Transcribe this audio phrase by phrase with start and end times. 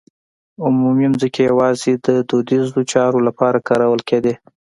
[0.65, 4.33] عمومي ځمکې یوازې د دودیزو چارو لپاره کارول کېدې.